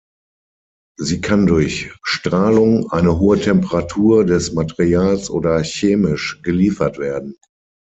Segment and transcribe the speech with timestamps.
[0.97, 7.37] Sie kann durch Strahlung, eine hohe Temperatur des Materials oder chemisch geliefert werden.